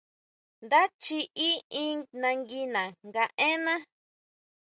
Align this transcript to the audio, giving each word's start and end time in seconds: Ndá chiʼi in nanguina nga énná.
Ndá 0.65 0.81
chiʼi 1.03 1.47
in 1.83 1.95
nanguina 2.21 2.81
nga 3.07 3.23
énná. 3.49 3.73